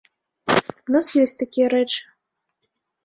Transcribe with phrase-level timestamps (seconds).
[0.87, 2.01] У нас ёсць такія рэчы.